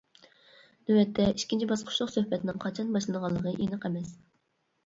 نۆۋەتتە 0.91 1.27
ئىككىنچى 1.33 1.67
باسقۇچلۇق 1.73 2.13
سۆھبەتنىڭ 2.15 2.59
قاچان 2.65 2.91
باشلىنىدىغانلىقى 2.97 3.55
ئېنىق 3.59 3.87
ئەمەس. 3.93 4.19